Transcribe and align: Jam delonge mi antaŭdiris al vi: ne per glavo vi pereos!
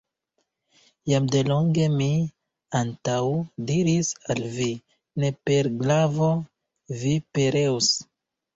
Jam 1.09 1.27
delonge 1.35 1.85
mi 1.97 2.07
antaŭdiris 2.79 4.11
al 4.37 4.43
vi: 4.57 4.69
ne 5.25 5.31
per 5.51 5.71
glavo 5.85 6.33
vi 7.05 7.17
pereos! 7.39 7.95